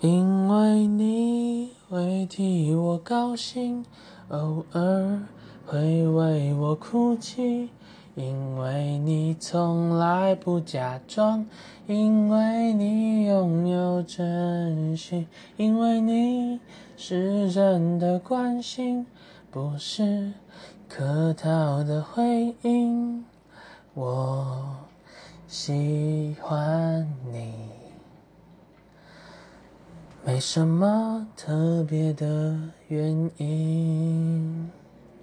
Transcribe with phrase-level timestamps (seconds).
[0.00, 3.84] 因为你会替我高兴，
[4.28, 5.22] 偶尔
[5.66, 7.70] 会为我哭泣。
[8.14, 11.46] 因为你从来不假装，
[11.86, 15.26] 因为你拥有真心，
[15.56, 16.58] 因为你
[16.96, 19.06] 是真的关心，
[19.52, 20.32] 不是
[20.88, 23.24] 客套的回应。
[23.94, 24.66] 我
[25.46, 27.47] 喜欢你，
[30.28, 32.54] 没什么特别的
[32.88, 34.77] 原因。